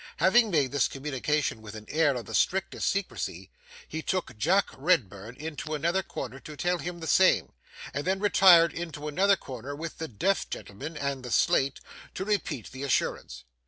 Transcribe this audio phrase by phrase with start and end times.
[0.17, 3.51] Having made this communication with an air of the strictest secrecy,
[3.87, 7.53] he took Jack Redburn into another corner to tell him the same,
[7.93, 11.81] and then retired into another corner with the deaf gentleman and the slate,
[12.15, 13.43] to repeat the assurance.